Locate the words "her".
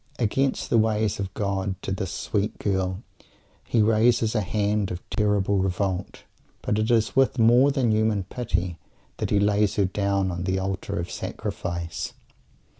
9.75-9.85